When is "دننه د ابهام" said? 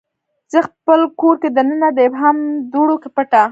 1.57-2.37